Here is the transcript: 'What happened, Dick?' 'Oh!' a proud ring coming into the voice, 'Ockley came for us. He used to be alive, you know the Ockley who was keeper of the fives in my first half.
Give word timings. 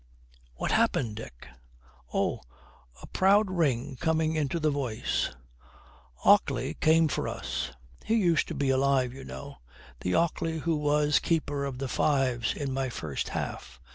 'What 0.55 0.71
happened, 0.71 1.17
Dick?' 1.17 1.47
'Oh!' 2.11 2.41
a 3.03 3.05
proud 3.05 3.51
ring 3.51 3.97
coming 3.99 4.35
into 4.35 4.59
the 4.59 4.71
voice, 4.71 5.29
'Ockley 6.25 6.73
came 6.73 7.07
for 7.07 7.27
us. 7.27 7.73
He 8.03 8.15
used 8.15 8.47
to 8.47 8.55
be 8.55 8.71
alive, 8.71 9.13
you 9.13 9.23
know 9.23 9.59
the 9.99 10.15
Ockley 10.15 10.57
who 10.57 10.75
was 10.75 11.19
keeper 11.19 11.65
of 11.65 11.77
the 11.77 11.87
fives 11.87 12.55
in 12.55 12.73
my 12.73 12.89
first 12.89 13.29
half. 13.29 13.79